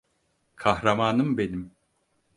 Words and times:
Kahramanım 0.55 1.37
benim. 1.37 1.71